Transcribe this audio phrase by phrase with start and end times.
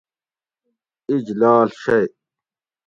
[1.09, 2.01] اِج لاڷ شئ